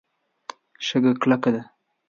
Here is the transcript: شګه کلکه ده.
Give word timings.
شګه 0.85 1.11
کلکه 1.21 1.49
ده. 1.53 1.61